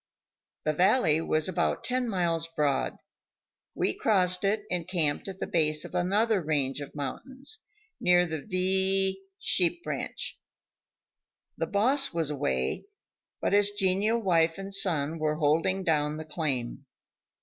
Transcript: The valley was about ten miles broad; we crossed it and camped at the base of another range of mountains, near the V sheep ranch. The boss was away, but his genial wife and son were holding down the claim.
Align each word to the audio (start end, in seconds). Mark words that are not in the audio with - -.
The 0.63 0.73
valley 0.73 1.21
was 1.21 1.47
about 1.47 1.83
ten 1.83 2.09
miles 2.09 2.47
broad; 2.55 2.97
we 3.75 3.93
crossed 3.95 4.43
it 4.43 4.63
and 4.71 4.87
camped 4.87 5.27
at 5.27 5.37
the 5.37 5.45
base 5.45 5.85
of 5.85 5.93
another 5.93 6.41
range 6.41 6.81
of 6.81 6.95
mountains, 6.95 7.59
near 7.99 8.25
the 8.25 8.41
V 8.43 9.21
sheep 9.37 9.83
ranch. 9.85 10.39
The 11.55 11.67
boss 11.67 12.11
was 12.15 12.31
away, 12.31 12.85
but 13.41 13.53
his 13.53 13.69
genial 13.73 14.19
wife 14.19 14.57
and 14.57 14.73
son 14.73 15.19
were 15.19 15.35
holding 15.35 15.83
down 15.83 16.17
the 16.17 16.25
claim. 16.25 16.87